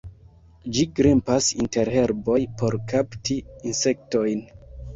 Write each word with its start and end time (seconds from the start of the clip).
Ĝi 0.77 0.85
grimpas 0.99 1.49
inter 1.65 1.93
herboj 1.97 2.39
por 2.63 2.79
kapti 2.95 3.41
insektojn. 3.73 4.45